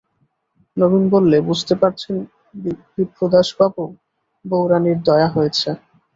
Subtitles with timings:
[0.77, 2.15] নবীন বললে, বুঝতে পারছেন
[2.95, 3.83] বিপ্রদাসবাবু,
[4.45, 5.69] বউরানীর দয়া হয়েছে।